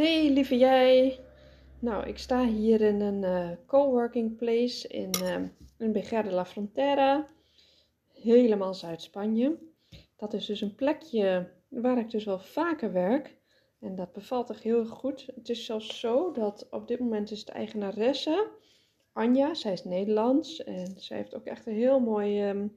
Hey 0.00 0.30
lieve 0.30 0.58
jij. 0.58 1.18
Nou, 1.78 2.06
ik 2.06 2.18
sta 2.18 2.44
hier 2.44 2.80
in 2.80 3.00
een 3.00 3.22
uh, 3.22 3.50
coworking 3.66 4.36
place 4.36 4.88
in, 4.88 5.10
uh, 5.22 5.36
in 5.78 5.92
Beger 5.92 6.22
de 6.22 6.30
la 6.30 6.44
Frontera, 6.44 7.26
helemaal 8.12 8.74
Zuid-Spanje. 8.74 9.58
Dat 10.16 10.32
is 10.32 10.46
dus 10.46 10.60
een 10.60 10.74
plekje 10.74 11.50
waar 11.68 11.98
ik 11.98 12.10
dus 12.10 12.24
wel 12.24 12.38
vaker 12.38 12.92
werk. 12.92 13.36
En 13.80 13.94
dat 13.94 14.12
bevalt 14.12 14.50
echt 14.50 14.62
heel 14.62 14.86
goed. 14.86 15.26
Het 15.34 15.48
is 15.48 15.64
zelfs 15.64 16.00
zo 16.00 16.32
dat 16.32 16.66
op 16.70 16.88
dit 16.88 16.98
moment 16.98 17.30
is 17.30 17.44
de 17.44 17.52
eigenaresse, 17.52 18.48
Anja, 19.12 19.54
zij 19.54 19.72
is 19.72 19.84
Nederlands. 19.84 20.64
En 20.64 20.94
zij 20.96 21.16
heeft 21.16 21.34
ook 21.34 21.46
echt 21.46 21.66
een 21.66 21.74
heel 21.74 22.20
um, 22.20 22.76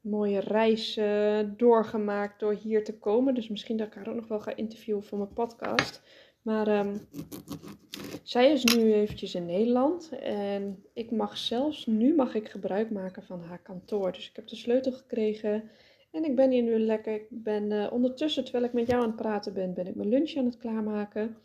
mooie 0.00 0.40
reis 0.40 0.96
uh, 0.96 1.38
doorgemaakt 1.56 2.40
door 2.40 2.54
hier 2.54 2.84
te 2.84 2.98
komen. 2.98 3.34
Dus 3.34 3.48
misschien 3.48 3.76
dat 3.76 3.86
ik 3.86 3.94
haar 3.94 4.08
ook 4.08 4.14
nog 4.14 4.28
wel 4.28 4.40
ga 4.40 4.56
interviewen 4.56 5.04
voor 5.04 5.18
mijn 5.18 5.32
podcast. 5.32 6.02
Maar 6.46 6.86
um, 6.86 7.08
zij 8.22 8.52
is 8.52 8.64
nu 8.64 8.92
eventjes 8.92 9.34
in 9.34 9.46
Nederland 9.46 10.08
en 10.18 10.84
ik 10.92 11.10
mag 11.10 11.36
zelfs, 11.36 11.86
nu 11.86 12.14
mag 12.14 12.34
ik 12.34 12.48
gebruik 12.48 12.90
maken 12.90 13.22
van 13.22 13.40
haar 13.40 13.62
kantoor. 13.62 14.12
Dus 14.12 14.28
ik 14.28 14.36
heb 14.36 14.48
de 14.48 14.56
sleutel 14.56 14.92
gekregen 14.92 15.70
en 16.10 16.24
ik 16.24 16.36
ben 16.36 16.50
hier 16.50 16.62
nu 16.62 16.78
lekker. 16.78 17.14
Ik 17.14 17.26
ben 17.30 17.70
uh, 17.70 17.92
ondertussen, 17.92 18.44
terwijl 18.44 18.64
ik 18.64 18.72
met 18.72 18.86
jou 18.86 19.02
aan 19.02 19.08
het 19.08 19.16
praten 19.16 19.52
ben, 19.52 19.74
ben 19.74 19.86
ik 19.86 19.94
mijn 19.94 20.08
lunch 20.08 20.36
aan 20.36 20.44
het 20.44 20.56
klaarmaken. 20.56 21.36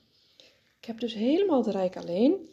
Ik 0.79 0.85
heb 0.85 0.99
dus 0.99 1.13
helemaal 1.13 1.63
het 1.65 1.73
rijk 1.73 1.97
alleen. 1.97 2.49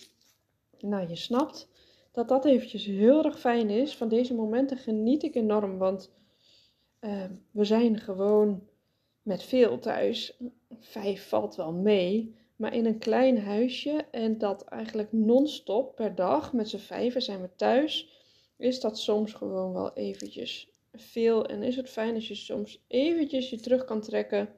Nou, 0.81 1.09
je 1.09 1.17
snapt 1.17 1.69
dat 2.13 2.29
dat 2.29 2.45
eventjes 2.45 2.85
heel 2.85 3.25
erg 3.25 3.41
fijn 3.41 3.71
is. 3.71 3.97
Van 3.97 4.09
deze 4.09 4.35
momenten 4.35 4.77
geniet 4.77 5.23
ik 5.23 5.35
enorm, 5.35 5.79
want 5.79 6.13
uh, 7.01 7.25
we 7.51 7.65
zijn 7.65 7.99
gewoon 7.99 8.63
met 9.29 9.43
veel 9.43 9.79
thuis. 9.79 10.37
Vijf 10.81 11.29
valt 11.29 11.55
wel 11.55 11.73
mee. 11.73 12.37
Maar 12.57 12.75
in 12.75 12.87
een 12.87 12.99
klein 12.99 13.39
huisje 13.39 14.07
en 14.11 14.39
dat 14.39 14.65
eigenlijk 14.65 15.13
non-stop 15.13 15.97
per 15.97 16.15
dag 16.15 16.53
met 16.53 16.69
z'n 16.69 16.77
vijven 16.77 17.23
zijn 17.23 17.41
we 17.41 17.51
thuis, 17.57 18.09
is 18.57 18.81
dat 18.81 18.99
soms 18.99 19.33
gewoon 19.33 19.73
wel 19.73 19.93
eventjes 19.93 20.73
veel. 20.95 21.47
En 21.47 21.63
is 21.63 21.77
het 21.77 21.89
fijn 21.89 22.15
als 22.15 22.29
je 22.29 22.35
soms 22.35 22.85
eventjes 22.87 23.51
je 23.51 23.61
terug 23.61 23.85
kan 23.85 24.01
trekken 24.01 24.55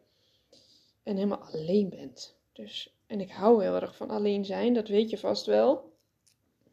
en 1.03 1.17
helemaal 1.17 1.43
alleen 1.53 1.89
bent. 1.89 2.37
Dus, 2.53 2.97
en 3.07 3.21
ik 3.21 3.31
hou 3.31 3.63
heel 3.63 3.75
erg 3.75 3.97
van 3.97 4.11
alleen 4.11 4.45
zijn, 4.45 4.75
dat 4.75 4.89
weet 4.89 5.11
je 5.11 5.19
vast 5.19 5.47
wel. 5.47 5.93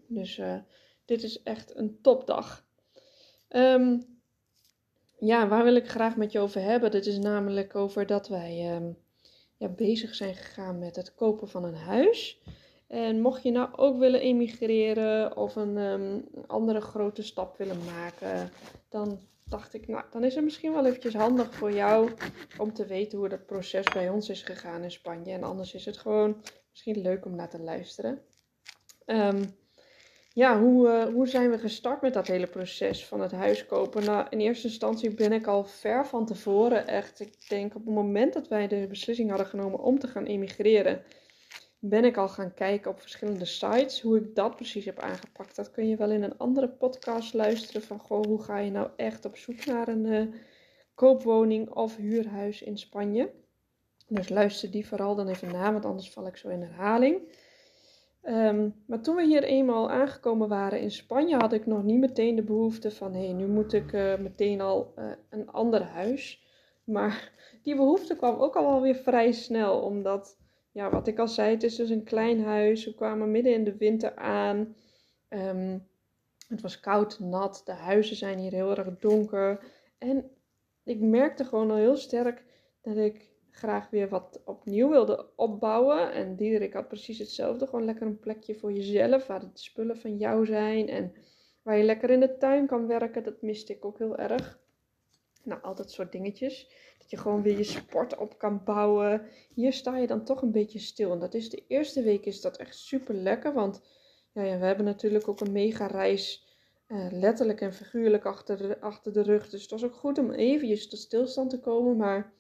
Dus 0.08 0.38
uh, 0.38 0.58
dit 1.06 1.24
is 1.24 1.44
echt 1.44 1.76
een 1.76 2.02
topdag. 2.02 2.66
Um, 3.50 4.17
ja, 5.20 5.48
waar 5.48 5.64
wil 5.64 5.76
ik 5.76 5.90
graag 5.90 6.16
met 6.16 6.32
je 6.32 6.40
over 6.40 6.62
hebben? 6.62 6.92
Dat 6.92 7.06
is 7.06 7.20
namelijk 7.20 7.76
over 7.76 8.06
dat 8.06 8.28
wij 8.28 8.76
um, 8.76 8.98
ja, 9.58 9.68
bezig 9.68 10.16
zijn 10.16 10.36
gegaan 10.36 10.80
met 10.80 10.96
het 10.96 11.16
kopen 11.16 11.50
van 11.50 11.64
een 11.64 11.76
huis. 11.76 12.42
En 12.88 13.22
mocht 13.22 13.44
je 13.44 13.52
nou 13.52 13.70
ook 13.76 13.98
willen 13.98 14.20
emigreren 14.20 15.38
of 15.38 15.56
een 15.56 15.78
um, 15.78 16.28
andere 16.48 16.82
grote 16.82 17.24
stap 17.24 17.58
willen 17.58 17.84
maken, 17.86 18.52
dan 18.90 19.20
dacht 19.44 19.74
ik, 19.74 19.88
nou, 19.88 20.04
dan 20.12 20.24
is 20.24 20.36
het 20.36 20.44
misschien 20.44 20.74
wel 20.74 20.86
eventjes 20.86 21.14
handig 21.14 21.54
voor 21.54 21.72
jou 21.72 22.12
om 22.58 22.74
te 22.74 22.86
weten 22.86 23.18
hoe 23.18 23.30
dat 23.30 23.46
proces 23.46 23.86
bij 23.94 24.10
ons 24.10 24.30
is 24.30 24.42
gegaan 24.42 24.84
in 24.84 24.92
Spanje. 24.92 25.34
En 25.34 25.44
anders 25.44 25.74
is 25.74 25.86
het 25.86 25.98
gewoon 25.98 26.42
misschien 26.70 27.02
leuk 27.02 27.26
om 27.26 27.36
naar 27.36 27.50
te 27.50 27.60
luisteren. 27.62 28.22
Um, 29.06 29.56
ja, 30.38 30.60
hoe, 30.60 30.88
uh, 30.88 31.14
hoe 31.14 31.28
zijn 31.28 31.50
we 31.52 31.58
gestart 31.58 32.02
met 32.02 32.14
dat 32.14 32.28
hele 32.28 32.48
proces 32.48 33.06
van 33.06 33.22
het 33.22 33.32
huis 33.32 33.66
kopen? 33.66 34.06
Nou, 34.06 34.28
in 34.30 34.40
eerste 34.40 34.68
instantie 34.68 35.14
ben 35.14 35.32
ik 35.32 35.48
al 35.48 35.64
ver 35.64 36.08
van 36.08 36.26
tevoren 36.26 36.88
echt. 36.88 37.20
Ik 37.20 37.50
denk 37.50 37.76
op 37.76 37.86
het 37.86 37.94
moment 37.94 38.34
dat 38.34 38.48
wij 38.48 38.68
de 38.68 38.86
beslissing 38.90 39.30
hadden 39.30 39.48
genomen 39.48 39.80
om 39.80 40.00
te 40.00 40.08
gaan 40.08 40.26
emigreren, 40.26 41.04
ben 41.80 42.06
ik 42.06 42.18
al 42.18 42.30
gaan 42.30 42.54
kijken 42.54 42.92
op 42.92 43.00
verschillende 43.00 43.46
sites. 43.46 44.02
Hoe 44.02 44.18
ik 44.18 44.36
dat 44.36 44.56
precies 44.56 44.86
heb 44.86 45.00
aangepakt, 45.00 45.56
dat 45.56 45.72
kun 45.72 45.88
je 45.88 45.96
wel 45.96 46.12
in 46.12 46.24
een 46.24 46.38
andere 46.38 46.70
podcast 46.70 47.34
luisteren. 47.34 47.82
Van 47.82 48.02
hoe 48.08 48.44
ga 48.44 48.58
je 48.58 48.72
nou 48.72 48.90
echt 48.96 49.26
op 49.26 49.38
zoek 49.38 49.66
naar 49.66 49.88
een 49.88 50.06
uh, 50.06 50.34
koopwoning 50.96 51.70
of 51.70 51.96
huurhuis 51.96 52.62
in 52.62 52.78
Spanje? 52.78 53.32
Dus 54.08 54.30
luister 54.30 54.72
die 54.72 54.88
vooral 54.88 55.16
dan 55.16 55.28
even 55.28 55.52
na, 55.52 55.72
want 55.72 55.86
anders 55.86 56.10
val 56.10 56.28
ik 56.28 56.38
zo 56.38 56.50
in 56.50 56.62
herhaling. 56.62 57.46
Um, 58.30 58.84
maar 58.86 59.02
toen 59.02 59.16
we 59.16 59.26
hier 59.26 59.44
eenmaal 59.44 59.90
aangekomen 59.90 60.48
waren 60.48 60.80
in 60.80 60.92
Spanje, 60.92 61.36
had 61.36 61.54
ik 61.54 61.66
nog 61.66 61.84
niet 61.84 62.00
meteen 62.00 62.36
de 62.36 62.44
behoefte 62.44 62.92
van: 62.92 63.14
hé, 63.14 63.24
hey, 63.24 63.34
nu 63.34 63.48
moet 63.48 63.74
ik 63.74 63.94
uh, 63.94 64.18
meteen 64.18 64.62
al 64.62 64.94
uh, 64.98 65.12
een 65.30 65.50
ander 65.50 65.84
huis. 65.84 66.44
Maar 66.84 67.32
die 67.64 67.76
behoefte 67.76 68.16
kwam 68.16 68.36
ook 68.36 68.56
al 68.56 68.66
wel 68.72 68.82
weer 68.82 68.96
vrij 68.96 69.32
snel, 69.32 69.80
omdat, 69.80 70.38
ja, 70.72 70.90
wat 70.90 71.08
ik 71.08 71.20
al 71.20 71.28
zei, 71.28 71.52
het 71.52 71.64
is 71.64 71.76
dus 71.76 71.90
een 71.90 72.04
klein 72.04 72.44
huis. 72.44 72.86
We 72.86 72.94
kwamen 72.94 73.32
midden 73.32 73.54
in 73.54 73.64
de 73.64 73.78
winter 73.78 74.16
aan. 74.16 74.76
Um, 75.30 75.88
het 76.48 76.62
was 76.62 76.80
koud, 76.80 77.20
nat. 77.20 77.62
De 77.66 77.72
huizen 77.72 78.16
zijn 78.16 78.40
hier 78.40 78.52
heel 78.52 78.78
erg 78.78 79.00
donker. 79.00 79.60
En 79.98 80.30
ik 80.84 81.00
merkte 81.00 81.44
gewoon 81.44 81.72
al 81.72 81.78
heel 81.78 81.98
sterk 81.98 82.44
dat 82.82 82.98
ik 82.98 83.27
graag 83.58 83.90
weer 83.90 84.10
wat 84.10 84.42
opnieuw 84.46 84.90
wilde 84.90 85.30
opbouwen. 85.36 86.12
En 86.12 86.36
Diederik 86.36 86.74
had 86.74 86.88
precies 86.88 87.20
hetzelfde. 87.20 87.66
Gewoon 87.66 87.86
lekker 87.86 88.08
een 88.08 88.20
plekje 88.20 88.56
voor 88.56 88.72
jezelf, 88.72 89.28
waar 89.28 89.40
de 89.40 89.50
spullen 89.54 89.98
van 89.98 90.18
jou 90.18 90.46
zijn. 90.46 90.90
En 90.90 91.14
waar 91.62 91.78
je 91.78 91.84
lekker 91.84 92.10
in 92.10 92.20
de 92.20 92.38
tuin 92.38 92.68
kan 92.68 92.88
werken. 92.88 93.24
Dat 93.24 93.42
miste 93.42 93.74
ik 93.74 93.86
ook 93.86 93.98
heel 93.98 94.18
erg. 94.18 94.60
Nou, 95.44 95.62
altijd 95.62 95.92
soort 95.92 96.12
dingetjes. 96.12 96.70
Dat 96.98 97.10
je 97.10 97.18
gewoon 97.18 97.42
weer 97.42 97.58
je 97.58 97.64
sport 97.64 98.18
op 98.18 98.38
kan 98.38 98.64
bouwen. 98.64 99.28
Hier 99.54 99.74
sta 99.74 99.98
je 99.98 100.08
dan 100.08 100.24
toch 100.24 100.42
een 100.42 100.52
beetje 100.52 100.80
stil. 100.80 101.12
En 101.12 101.20
dat 101.20 101.34
is 101.34 101.50
de 101.50 101.64
eerste 101.68 102.02
week 102.02 102.26
is 102.26 102.42
dat 102.42 102.58
echt 102.58 102.76
super 102.76 103.16
lekker. 103.16 103.54
Want 103.54 103.82
ja, 104.32 104.42
we 104.42 104.66
hebben 104.66 104.86
natuurlijk 104.86 105.28
ook 105.28 105.40
een 105.40 105.52
mega 105.52 105.86
reis. 105.86 106.46
Uh, 106.88 107.08
letterlijk 107.12 107.62
en 107.62 107.74
figuurlijk 107.74 108.26
achter 108.26 108.58
de, 108.58 108.82
achter 108.82 109.14
de 109.14 109.22
rug. 109.22 109.50
Dus 109.50 109.62
het 109.62 109.72
was 109.72 109.84
ook 109.84 109.96
goed 109.96 110.18
om 110.18 110.32
eventjes 110.32 110.90
tot 110.90 111.00
stilstand 111.00 111.50
te 111.50 111.60
komen. 111.60 111.98
Maar 111.98 112.34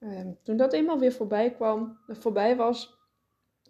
Um, 0.00 0.38
toen 0.42 0.56
dat 0.56 0.72
eenmaal 0.72 0.98
weer 0.98 1.12
voorbij 1.12 1.52
kwam, 1.52 1.98
voorbij 2.06 2.56
was, 2.56 2.98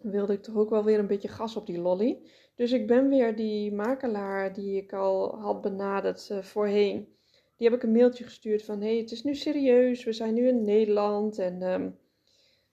wilde 0.01 0.33
ik 0.33 0.41
toch 0.41 0.55
ook 0.55 0.69
wel 0.69 0.83
weer 0.83 0.99
een 0.99 1.07
beetje 1.07 1.27
gas 1.27 1.55
op 1.55 1.65
die 1.65 1.79
lolly. 1.79 2.21
Dus 2.55 2.71
ik 2.71 2.87
ben 2.87 3.09
weer 3.09 3.35
die 3.35 3.73
makelaar 3.73 4.53
die 4.53 4.77
ik 4.77 4.93
al 4.93 5.39
had 5.39 5.61
benaderd 5.61 6.29
uh, 6.31 6.41
voorheen. 6.41 7.15
Die 7.55 7.69
heb 7.69 7.77
ik 7.77 7.83
een 7.83 7.91
mailtje 7.91 8.23
gestuurd 8.23 8.63
van: 8.63 8.81
hey, 8.81 8.97
het 8.97 9.11
is 9.11 9.23
nu 9.23 9.35
serieus, 9.35 10.03
we 10.03 10.13
zijn 10.13 10.33
nu 10.33 10.47
in 10.47 10.63
Nederland 10.63 11.39
en 11.39 11.61
um, 11.61 11.97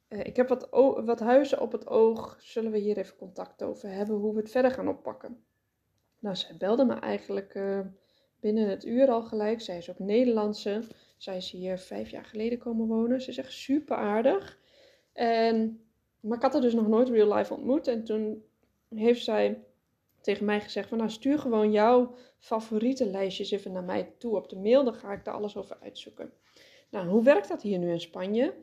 uh, 0.09 0.19
ik 0.19 0.37
heb 0.37 0.49
wat, 0.49 0.69
wat 1.05 1.21
huizen 1.21 1.61
op 1.61 1.73
het 1.73 1.87
oog. 1.87 2.37
Zullen 2.41 2.71
we 2.71 2.79
hier 2.79 2.99
even 2.99 3.17
contact 3.17 3.63
over 3.63 3.89
hebben 3.89 4.17
hoe 4.17 4.35
we 4.35 4.41
het 4.41 4.51
verder 4.51 4.71
gaan 4.71 4.89
oppakken? 4.89 5.45
Nou, 6.19 6.37
zij 6.37 6.57
belde 6.57 6.85
me 6.85 6.95
eigenlijk 6.95 7.55
uh, 7.55 7.81
binnen 8.41 8.69
het 8.69 8.85
uur 8.85 9.09
al 9.09 9.23
gelijk. 9.23 9.61
Zij 9.61 9.77
is 9.77 9.91
ook 9.91 9.99
Nederlandse. 9.99 10.83
Zij 11.25 11.37
is 11.37 11.51
hier 11.51 11.79
vijf 11.79 12.11
jaar 12.11 12.25
geleden 12.25 12.59
komen 12.59 12.87
wonen. 12.87 13.21
Ze 13.21 13.31
is 13.31 13.39
echt 13.39 13.53
super 13.53 13.97
aardig. 13.97 14.59
En, 15.13 15.81
maar 16.21 16.37
ik 16.37 16.43
had 16.43 16.53
haar 16.53 16.63
dus 16.63 16.75
nog 16.75 16.89
nooit 16.89 17.09
real 17.09 17.35
life 17.35 17.55
ontmoet. 17.55 17.87
En 17.87 18.05
toen 18.05 18.45
heeft 18.89 19.25
zij 19.25 19.65
tegen 20.21 20.45
mij 20.45 20.61
gezegd 20.61 20.89
van 20.89 20.99
nou 20.99 21.11
stuur 21.11 21.39
gewoon 21.39 21.73
jouw 21.73 22.15
favoriete 22.39 23.07
lijstjes 23.07 23.51
even 23.51 23.73
naar 23.73 23.85
mij 23.85 24.13
toe 24.19 24.37
op 24.37 24.49
de 24.49 24.57
mail. 24.57 24.85
Dan 24.85 24.95
ga 24.95 25.13
ik 25.13 25.25
daar 25.25 25.35
alles 25.35 25.57
over 25.57 25.77
uitzoeken. 25.83 26.33
Nou, 26.91 27.09
hoe 27.09 27.23
werkt 27.23 27.49
dat 27.49 27.63
hier 27.63 27.79
nu 27.79 27.91
in 27.91 28.01
Spanje? 28.01 28.55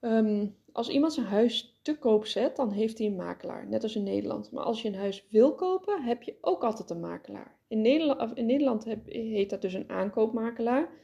Um, 0.00 0.56
als 0.72 0.88
iemand 0.88 1.12
zijn 1.12 1.26
huis 1.26 1.78
te 1.82 1.98
koop 1.98 2.26
zet, 2.26 2.56
dan 2.56 2.70
heeft 2.70 2.98
hij 2.98 3.06
een 3.06 3.16
makelaar. 3.16 3.66
Net 3.68 3.82
als 3.82 3.96
in 3.96 4.02
Nederland. 4.02 4.52
Maar 4.52 4.64
als 4.64 4.82
je 4.82 4.88
een 4.88 4.94
huis 4.94 5.26
wil 5.30 5.54
kopen, 5.54 6.02
heb 6.02 6.22
je 6.22 6.36
ook 6.40 6.64
altijd 6.64 6.90
een 6.90 7.00
makelaar. 7.00 7.56
In 7.68 7.80
Nederland, 7.80 8.36
in 8.36 8.46
Nederland 8.46 8.84
heet 9.06 9.50
dat 9.50 9.62
dus 9.62 9.72
een 9.72 9.90
aankoopmakelaar. 9.90 11.02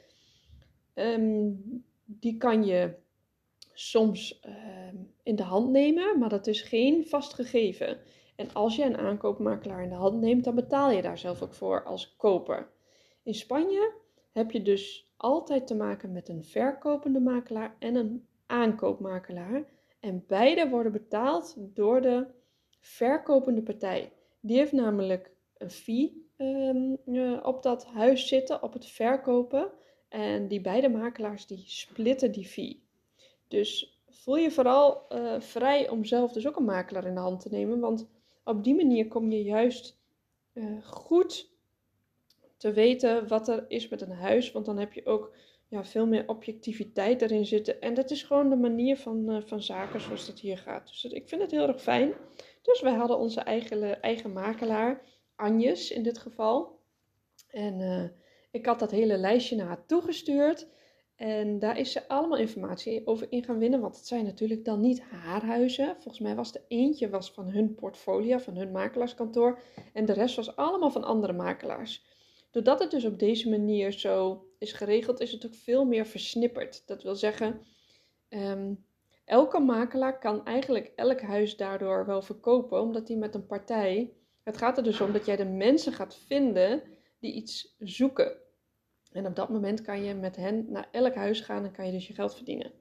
Um, 0.94 1.84
die 2.04 2.36
kan 2.36 2.64
je 2.64 2.94
soms 3.72 4.40
um, 4.46 5.12
in 5.22 5.36
de 5.36 5.42
hand 5.42 5.70
nemen, 5.70 6.18
maar 6.18 6.28
dat 6.28 6.46
is 6.46 6.62
geen 6.62 7.06
vast 7.06 7.34
gegeven. 7.34 7.98
En 8.36 8.52
als 8.52 8.76
je 8.76 8.84
een 8.84 8.96
aankoopmakelaar 8.96 9.82
in 9.82 9.88
de 9.88 9.94
hand 9.94 10.20
neemt, 10.20 10.44
dan 10.44 10.54
betaal 10.54 10.90
je 10.90 11.02
daar 11.02 11.18
zelf 11.18 11.42
ook 11.42 11.54
voor 11.54 11.84
als 11.84 12.16
koper. 12.16 12.68
In 13.22 13.34
Spanje 13.34 13.92
heb 14.32 14.50
je 14.50 14.62
dus 14.62 15.12
altijd 15.16 15.66
te 15.66 15.74
maken 15.74 16.12
met 16.12 16.28
een 16.28 16.44
verkopende 16.44 17.20
makelaar 17.20 17.76
en 17.78 17.94
een 17.94 18.26
aankoopmakelaar. 18.46 19.64
En 20.00 20.24
beide 20.26 20.68
worden 20.68 20.92
betaald 20.92 21.56
door 21.58 22.00
de 22.00 22.26
verkopende 22.80 23.62
partij. 23.62 24.12
Die 24.40 24.56
heeft 24.56 24.72
namelijk 24.72 25.30
een 25.56 25.70
fee 25.70 26.28
ehm, 26.36 26.94
eh, 27.06 27.38
op 27.42 27.62
dat 27.62 27.86
huis 27.86 28.28
zitten, 28.28 28.62
op 28.62 28.72
het 28.72 28.86
verkopen. 28.86 29.70
En 30.10 30.48
die 30.48 30.60
beide 30.60 30.88
makelaars 30.88 31.46
die 31.46 31.62
splitten 31.66 32.32
die 32.32 32.44
fee. 32.44 32.82
Dus 33.48 34.00
voel 34.08 34.36
je 34.36 34.50
vooral 34.50 35.06
uh, 35.12 35.40
vrij 35.40 35.88
om 35.88 36.04
zelf 36.04 36.32
dus 36.32 36.46
ook 36.46 36.56
een 36.56 36.64
makelaar 36.64 37.06
in 37.06 37.14
de 37.14 37.20
hand 37.20 37.40
te 37.40 37.48
nemen. 37.48 37.80
Want 37.80 38.08
op 38.44 38.64
die 38.64 38.74
manier 38.74 39.08
kom 39.08 39.30
je 39.30 39.42
juist 39.42 39.98
uh, 40.52 40.86
goed 40.86 41.52
te 42.56 42.72
weten 42.72 43.28
wat 43.28 43.48
er 43.48 43.64
is 43.68 43.88
met 43.88 44.00
een 44.00 44.12
huis. 44.12 44.52
Want 44.52 44.64
dan 44.64 44.78
heb 44.78 44.92
je 44.92 45.06
ook 45.06 45.34
ja, 45.68 45.84
veel 45.84 46.06
meer 46.06 46.28
objectiviteit 46.28 47.22
erin 47.22 47.46
zitten. 47.46 47.80
En 47.80 47.94
dat 47.94 48.10
is 48.10 48.22
gewoon 48.22 48.50
de 48.50 48.56
manier 48.56 48.96
van, 48.96 49.30
uh, 49.30 49.42
van 49.44 49.62
zaken 49.62 50.00
zoals 50.00 50.26
het 50.26 50.40
hier 50.40 50.58
gaat. 50.58 50.88
Dus 50.88 51.04
ik 51.04 51.28
vind 51.28 51.42
het 51.42 51.50
heel 51.50 51.68
erg 51.68 51.82
fijn. 51.82 52.12
Dus 52.62 52.80
wij 52.80 52.94
hadden 52.94 53.18
onze 53.18 53.40
eigen, 53.40 54.02
eigen 54.02 54.32
makelaar, 54.32 55.02
Anjes 55.36 55.90
in 55.90 56.02
dit 56.02 56.18
geval. 56.18 56.78
En 57.46 57.80
ik 58.50 58.66
had 58.66 58.78
dat 58.78 58.90
hele 58.90 59.16
lijstje 59.16 59.56
naar 59.56 59.66
haar 59.66 59.86
toegestuurd. 59.86 60.68
En 61.16 61.58
daar 61.58 61.78
is 61.78 61.92
ze 61.92 62.08
allemaal 62.08 62.38
informatie 62.38 63.06
over 63.06 63.26
in 63.30 63.44
gaan 63.44 63.58
winnen. 63.58 63.80
Want 63.80 63.96
het 63.96 64.06
zijn 64.06 64.24
natuurlijk 64.24 64.64
dan 64.64 64.80
niet 64.80 65.00
haar 65.00 65.44
huizen. 65.44 65.94
Volgens 65.94 66.18
mij 66.18 66.34
was 66.34 66.52
de 66.52 66.62
eentje 66.68 67.10
was 67.10 67.32
van 67.32 67.50
hun 67.50 67.74
portfolio, 67.74 68.38
van 68.38 68.56
hun 68.56 68.70
makelaarskantoor. 68.70 69.58
En 69.92 70.04
de 70.04 70.12
rest 70.12 70.36
was 70.36 70.56
allemaal 70.56 70.90
van 70.90 71.04
andere 71.04 71.32
makelaars. 71.32 72.04
Doordat 72.50 72.80
het 72.80 72.90
dus 72.90 73.04
op 73.04 73.18
deze 73.18 73.48
manier 73.48 73.92
zo 73.92 74.46
is 74.58 74.72
geregeld, 74.72 75.20
is 75.20 75.32
het 75.32 75.46
ook 75.46 75.54
veel 75.54 75.84
meer 75.84 76.06
versnipperd. 76.06 76.82
Dat 76.86 77.02
wil 77.02 77.14
zeggen, 77.14 77.60
um, 78.28 78.84
elke 79.24 79.58
makelaar 79.58 80.18
kan 80.18 80.44
eigenlijk 80.44 80.92
elk 80.96 81.20
huis 81.20 81.56
daardoor 81.56 82.06
wel 82.06 82.22
verkopen, 82.22 82.80
omdat 82.80 83.08
hij 83.08 83.16
met 83.16 83.34
een 83.34 83.46
partij. 83.46 84.12
Het 84.42 84.56
gaat 84.56 84.76
er 84.76 84.84
dus 84.84 85.00
om 85.00 85.12
dat 85.12 85.26
jij 85.26 85.36
de 85.36 85.44
mensen 85.44 85.92
gaat 85.92 86.16
vinden 86.26 86.82
die 87.20 87.32
iets 87.32 87.76
zoeken. 87.78 88.32
En 89.12 89.26
op 89.26 89.36
dat 89.36 89.48
moment 89.48 89.82
kan 89.82 90.04
je 90.04 90.14
met 90.14 90.36
hen 90.36 90.66
naar 90.68 90.88
elk 90.92 91.14
huis 91.14 91.40
gaan 91.40 91.64
en 91.64 91.72
kan 91.72 91.86
je 91.86 91.92
dus 91.92 92.06
je 92.06 92.14
geld 92.14 92.34
verdienen. 92.34 92.72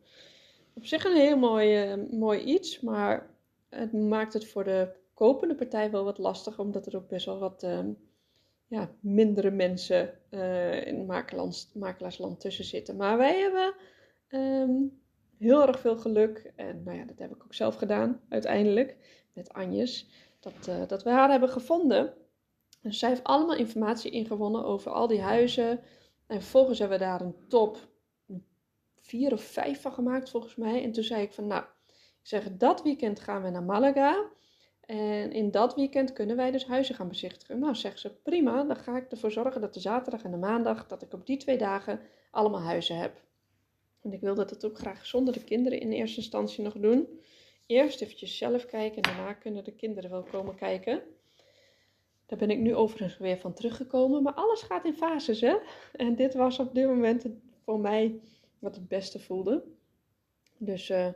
Op 0.74 0.86
zich 0.86 1.06
een 1.06 1.16
heel 1.16 1.38
mooi, 1.38 1.94
uh, 1.94 2.12
mooi 2.12 2.44
iets, 2.44 2.80
maar 2.80 3.30
het 3.70 3.94
maakt 3.94 4.34
het 4.34 4.48
voor 4.48 4.64
de 4.64 4.90
kopende 5.14 5.56
partij 5.56 5.92
wel 5.92 6.04
wat 6.04 6.18
lastig, 6.18 6.60
omdat 6.60 6.86
er 6.86 6.96
ook 6.96 7.08
best 7.08 7.26
wel 7.26 7.40
wat 7.40 7.64
uh, 7.64 7.80
ja, 8.68 8.92
mindere 9.00 9.52
mensen 9.52 10.14
uh, 10.30 10.88
in 10.88 11.06
makelaarsland 11.74 12.40
tussen 12.40 12.66
zitten. 12.66 12.96
Maar 12.96 13.18
wij 13.18 13.40
hebben 13.40 13.74
um, 14.30 15.02
heel 15.38 15.68
erg 15.68 15.80
veel 15.80 15.98
geluk, 15.98 16.52
en 16.56 16.84
nou 16.84 16.98
ja, 16.98 17.06
dat 17.06 17.20
heb 17.20 17.32
ik 17.32 17.44
ook 17.44 17.54
zelf 17.54 17.76
gedaan 17.76 18.22
uiteindelijk 18.30 18.98
met 19.34 19.54
Anjes, 19.54 20.10
dat, 20.40 20.90
dat 20.90 21.04
we 21.04 21.10
haar 21.10 21.30
hebben 21.30 21.50
gevonden. 21.50 22.14
Dus 22.82 23.00
zij 23.00 23.10
heeft 23.10 23.24
allemaal 23.24 23.56
informatie 23.56 24.12
ingewonnen 24.12 24.66
over 24.66 24.92
al 24.92 25.08
die 25.08 25.22
huizen. 25.22 25.80
En 26.28 26.42
vervolgens 26.42 26.80
hebben 26.80 26.98
we 26.98 27.04
daar 27.04 27.22
een 27.22 27.48
top 27.48 27.78
vier 29.00 29.34
of 29.34 29.42
vijf 29.42 29.82
van 29.82 29.94
gemaakt, 29.94 30.30
volgens 30.30 30.56
mij. 30.56 30.84
En 30.84 30.92
toen 30.92 31.04
zei 31.04 31.22
ik 31.22 31.34
van, 31.34 31.48
nou, 31.48 31.64
ik 32.22 32.28
zeg, 32.28 32.58
dat 32.58 32.84
weekend 32.84 33.20
gaan 33.20 33.44
we 33.44 33.50
naar 33.50 33.64
Malaga. 33.64 34.30
En 34.82 35.32
in 35.32 35.52
dat 35.52 35.76
weekend 35.76 36.14
kunnen 36.14 36.36
wij 36.36 36.52
dus 36.52 36.66
huizen 36.66 36.96
gaan 36.96 37.08
bezichtigen. 37.08 37.60
Nou, 37.60 37.76
zegt 37.76 38.00
ze, 38.00 38.10
prima, 38.10 38.64
dan 38.64 38.76
ga 38.76 38.98
ik 38.98 39.12
ervoor 39.12 39.32
zorgen 39.32 39.62
dat 39.62 39.74
de 39.74 39.80
zaterdag 39.80 40.24
en 40.24 40.32
de 40.32 40.38
maandag, 40.38 40.88
dat 40.88 41.02
ik 41.02 41.14
op 41.14 41.26
die 41.26 41.38
twee 41.38 41.58
dagen 41.58 42.00
allemaal 42.32 42.62
huizen 42.62 42.98
heb. 42.98 43.22
En 44.02 44.14
ik 44.14 44.22
wilde 44.22 44.46
dat 44.46 44.66
ook 44.66 44.78
graag 44.78 45.06
zonder 45.06 45.34
de 45.34 45.44
kinderen 45.44 45.80
in 45.80 45.92
eerste 45.92 46.18
instantie 46.18 46.64
nog 46.64 46.74
doen. 46.74 47.20
Eerst 47.66 48.02
eventjes 48.02 48.38
zelf 48.38 48.66
kijken 48.66 49.02
en 49.02 49.16
daarna 49.16 49.34
kunnen 49.34 49.64
de 49.64 49.76
kinderen 49.76 50.10
wel 50.10 50.24
komen 50.24 50.56
kijken. 50.56 51.02
Daar 52.30 52.40
ben 52.40 52.50
ik 52.50 52.60
nu 52.60 52.76
overigens 52.76 53.18
weer 53.18 53.38
van 53.38 53.54
teruggekomen. 53.54 54.24
Maar 54.24 54.34
alles 54.34 54.62
gaat 54.62 54.86
in 54.86 54.94
fases, 54.94 55.42
hè? 55.42 55.56
En 55.96 56.16
dit 56.16 56.34
was 56.34 56.60
op 56.60 56.76
dit 56.76 56.88
moment 56.88 57.26
voor 57.64 57.80
mij 57.80 58.20
wat 58.60 58.76
het 58.76 58.88
beste 58.88 59.20
voelde. 59.20 59.64
Dus 60.58 60.90
uh, 60.90 61.08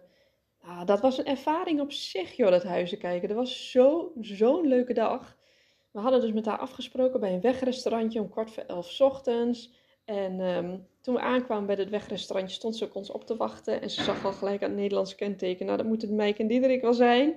nou, 0.64 0.86
dat 0.86 1.02
was 1.02 1.18
een 1.18 1.26
ervaring 1.26 1.82
op 1.82 1.92
zich, 1.92 2.36
joh, 2.36 2.50
dat 2.50 2.64
huizen 2.64 2.98
kijken. 2.98 3.28
Dat 3.28 3.38
was 3.38 3.72
zo'n 4.20 4.68
leuke 4.68 4.94
dag. 4.94 5.38
We 5.92 6.00
hadden 6.00 6.22
dus 6.22 6.34
met 6.34 6.46
haar 6.46 6.58
afgesproken 6.58 7.20
bij 7.20 7.34
een 7.34 7.42
wegrestaurantje 7.42 8.20
om 8.20 8.30
kwart 8.30 8.52
voor 8.52 8.64
elf 8.64 9.02
ochtends. 9.02 9.74
En 10.06 10.40
um, 10.40 10.88
toen 11.02 11.14
we 11.14 11.20
aankwamen 11.20 11.66
bij 11.66 11.76
het 11.76 11.90
wegrestaurantje 11.90 12.56
stond 12.56 12.76
ze 12.76 12.86
ook 12.86 12.96
ons 12.96 13.12
op 13.12 13.26
te 13.26 13.36
wachten. 13.36 13.82
En 13.82 13.90
ze 13.90 14.04
zag 14.04 14.26
al 14.26 14.34
gelijk 14.34 14.64
aan 14.64 14.70
het 14.70 14.80
Nederlands 14.80 15.16
kenteken. 15.16 15.66
Nou, 15.66 15.78
dat 15.78 15.88
moet 15.88 16.02
het 16.02 16.12
Mike 16.12 16.42
en 16.42 16.48
Diederik 16.48 16.82
wel 16.82 16.94
zijn. 16.94 17.36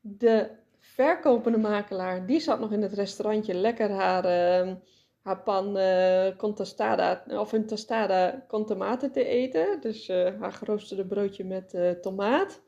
De 0.00 0.50
verkopende 0.80 1.58
makelaar, 1.58 2.26
die 2.26 2.40
zat 2.40 2.60
nog 2.60 2.72
in 2.72 2.82
het 2.82 2.92
restaurantje 2.92 3.54
lekker 3.54 3.90
haar, 3.90 4.24
uh, 4.24 4.74
haar 5.22 5.42
pan 5.42 5.76
uh, 5.78 7.40
of 7.40 7.52
een 7.52 7.66
tostada 7.66 8.44
con 8.48 8.66
tomate 8.66 9.10
te 9.10 9.24
eten. 9.24 9.80
Dus 9.80 10.08
uh, 10.08 10.40
haar 10.40 10.52
geroosterde 10.52 11.06
broodje 11.06 11.44
met 11.44 11.74
uh, 11.74 11.90
tomaat. 11.90 12.60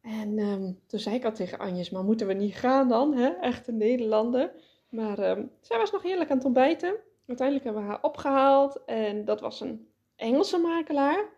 En 0.00 0.38
um, 0.38 0.80
toen 0.86 1.00
zei 1.00 1.14
ik 1.14 1.24
al 1.24 1.32
tegen 1.32 1.58
Anjes, 1.58 1.90
maar 1.90 2.04
moeten 2.04 2.26
we 2.26 2.32
niet 2.32 2.54
gaan 2.54 2.88
dan, 2.88 3.14
hè? 3.14 3.28
echte 3.28 3.72
Nederlander. 3.72 4.52
Maar 4.88 5.18
um, 5.30 5.50
zij 5.60 5.78
was 5.78 5.92
nog 5.92 6.02
heerlijk 6.02 6.30
aan 6.30 6.36
het 6.36 6.46
ontbijten. 6.46 6.96
Uiteindelijk 7.26 7.66
hebben 7.66 7.84
we 7.84 7.90
haar 7.90 8.02
opgehaald 8.02 8.84
en 8.84 9.24
dat 9.24 9.40
was 9.40 9.60
een 9.60 9.88
Engelse 10.16 10.58
makelaar. 10.58 11.28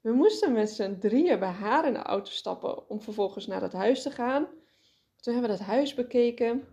We 0.00 0.12
moesten 0.12 0.52
met 0.52 0.70
z'n 0.70 0.98
drieën 0.98 1.38
bij 1.38 1.48
haar 1.48 1.86
in 1.86 1.92
de 1.92 2.02
auto 2.02 2.30
stappen 2.30 2.88
om 2.88 3.02
vervolgens 3.02 3.46
naar 3.46 3.62
het 3.62 3.72
huis 3.72 4.02
te 4.02 4.10
gaan. 4.10 4.46
Toen 5.24 5.32
hebben 5.32 5.50
we 5.52 5.58
dat 5.58 5.66
huis 5.66 5.94
bekeken. 5.94 6.64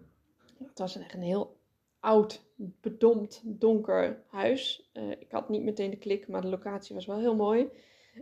Het 0.68 0.80
was 0.80 0.98
echt 0.98 1.14
een 1.14 1.22
heel 1.22 1.58
oud, 2.00 2.42
bedompt, 2.56 3.42
donker 3.44 4.24
huis. 4.28 4.90
Uh, 4.94 5.12
ik 5.12 5.32
had 5.32 5.50
niet 5.50 5.64
meteen 5.64 5.90
de 5.90 5.98
klik, 5.98 6.28
maar 6.28 6.42
de 6.42 6.48
locatie 6.48 6.96
was 6.96 7.06
wel 7.06 7.20
heel 7.20 7.36
mooi. 7.36 7.70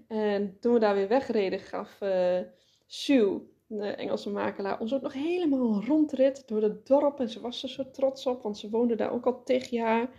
En 0.08 0.58
toen 0.60 0.74
we 0.74 0.80
daar 0.80 0.96
weer 0.96 1.08
wegreden, 1.08 1.60
gaf 1.60 2.02
uh, 2.02 2.40
Sue, 2.88 3.40
de 3.68 3.88
Engelse 3.88 4.30
makelaar, 4.30 4.80
ons 4.80 4.94
ook 4.94 5.02
nog 5.02 5.14
helemaal 5.14 5.74
een 5.74 5.86
rondrit 5.86 6.48
door 6.48 6.62
het 6.62 6.88
dorp. 6.88 7.20
En 7.20 7.30
ze 7.30 7.42
was 7.42 7.64
er 7.64 7.70
zo 7.70 7.92
trots 7.92 8.26
op, 8.26 8.42
want 8.42 8.58
ze 8.58 8.70
woonde 8.70 8.96
daar 8.96 9.12
ook 9.12 9.26
al 9.26 9.44
tig 9.44 9.70
jaar. 9.70 10.10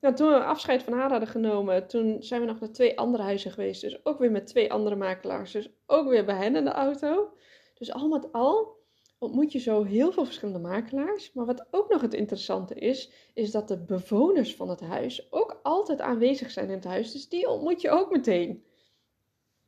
Nou, 0.00 0.14
toen 0.14 0.28
we 0.28 0.44
afscheid 0.44 0.82
van 0.82 0.92
haar 0.92 1.10
hadden 1.10 1.28
genomen, 1.28 1.86
toen 1.86 2.22
zijn 2.22 2.40
we 2.40 2.46
nog 2.46 2.60
naar 2.60 2.72
twee 2.72 2.98
andere 2.98 3.22
huizen 3.22 3.50
geweest. 3.50 3.80
Dus 3.80 4.04
ook 4.04 4.18
weer 4.18 4.30
met 4.30 4.46
twee 4.46 4.72
andere 4.72 4.96
makelaars. 4.96 5.52
Dus 5.52 5.70
ook 5.86 6.08
weer 6.08 6.24
bij 6.24 6.36
hen 6.36 6.56
in 6.56 6.64
de 6.64 6.70
auto. 6.70 7.32
Dus 7.74 7.92
al 7.92 8.08
met 8.08 8.32
al 8.32 8.80
ontmoet 9.18 9.52
je 9.52 9.58
zo 9.58 9.82
heel 9.82 10.12
veel 10.12 10.24
verschillende 10.24 10.68
makelaars. 10.68 11.32
Maar 11.32 11.46
wat 11.46 11.66
ook 11.70 11.88
nog 11.90 12.00
het 12.00 12.14
interessante 12.14 12.74
is, 12.74 13.12
is 13.34 13.50
dat 13.50 13.68
de 13.68 13.78
bewoners 13.78 14.54
van 14.54 14.68
het 14.68 14.80
huis 14.80 15.32
ook 15.32 15.60
altijd 15.62 16.00
aanwezig 16.00 16.50
zijn 16.50 16.68
in 16.68 16.74
het 16.74 16.84
huis. 16.84 17.12
Dus 17.12 17.28
die 17.28 17.48
ontmoet 17.48 17.80
je 17.80 17.90
ook 17.90 18.10
meteen. 18.10 18.64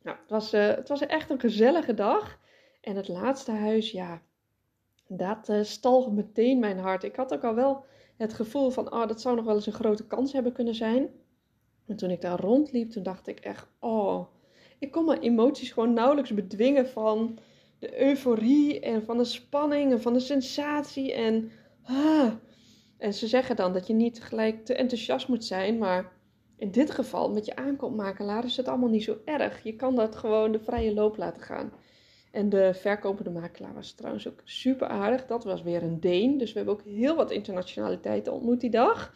Nou, 0.01 0.17
het 0.17 0.29
was, 0.29 0.53
uh, 0.53 0.67
het 0.67 0.89
was 0.89 1.05
echt 1.05 1.29
een 1.29 1.39
gezellige 1.39 1.93
dag. 1.93 2.39
En 2.81 2.95
het 2.95 3.07
laatste 3.07 3.51
huis, 3.51 3.91
ja, 3.91 4.21
dat 5.07 5.49
uh, 5.49 5.63
stal 5.63 6.11
meteen 6.11 6.59
mijn 6.59 6.77
hart. 6.77 7.03
Ik 7.03 7.15
had 7.15 7.33
ook 7.33 7.43
al 7.43 7.55
wel 7.55 7.85
het 8.17 8.33
gevoel 8.33 8.69
van, 8.69 8.93
oh, 8.93 9.07
dat 9.07 9.21
zou 9.21 9.35
nog 9.35 9.45
wel 9.45 9.55
eens 9.55 9.65
een 9.65 9.73
grote 9.73 10.07
kans 10.07 10.33
hebben 10.33 10.53
kunnen 10.53 10.75
zijn. 10.75 11.09
En 11.87 11.95
toen 11.95 12.09
ik 12.09 12.21
daar 12.21 12.39
rondliep, 12.39 12.91
toen 12.91 13.03
dacht 13.03 13.27
ik 13.27 13.39
echt, 13.39 13.67
oh, 13.79 14.25
ik 14.79 14.91
kon 14.91 15.05
mijn 15.05 15.21
emoties 15.21 15.71
gewoon 15.71 15.93
nauwelijks 15.93 16.33
bedwingen 16.33 16.87
van 16.87 17.39
de 17.79 18.01
euforie 18.01 18.79
en 18.79 19.03
van 19.03 19.17
de 19.17 19.25
spanning 19.25 19.91
en 19.91 20.01
van 20.01 20.13
de 20.13 20.19
sensatie. 20.19 21.13
En, 21.13 21.51
ah. 21.83 22.31
en 22.97 23.13
ze 23.13 23.27
zeggen 23.27 23.55
dan 23.55 23.73
dat 23.73 23.87
je 23.87 23.93
niet 23.93 24.23
gelijk 24.23 24.65
te 24.65 24.75
enthousiast 24.75 25.27
moet 25.27 25.45
zijn, 25.45 25.77
maar 25.77 26.11
in 26.57 26.71
dit 26.71 26.91
geval 26.91 27.31
met 27.31 27.45
je 27.45 27.55
aankoopmakelaar 27.55 28.45
is 28.45 28.57
het 28.57 28.67
allemaal 28.67 28.89
niet 28.89 29.03
zo 29.03 29.17
erg. 29.25 29.63
Je 29.63 29.75
kan 29.75 29.95
dat 29.95 30.15
gewoon 30.15 30.51
de 30.51 30.59
vrije 30.59 30.93
loop 30.93 31.17
laten 31.17 31.41
gaan. 31.41 31.71
En 32.31 32.49
de 32.49 32.73
verkopende 32.73 33.29
makelaar 33.29 33.73
was 33.73 33.91
trouwens 33.91 34.27
ook 34.27 34.41
super 34.43 34.87
aardig. 34.87 35.25
Dat 35.25 35.43
was 35.43 35.61
weer 35.61 35.83
een 35.83 35.99
Deen. 35.99 36.37
Dus 36.37 36.51
we 36.51 36.57
hebben 36.57 36.75
ook 36.75 36.85
heel 36.85 37.15
wat 37.15 37.31
internationaliteiten 37.31 38.33
ontmoet 38.33 38.61
die 38.61 38.69
dag. 38.69 39.13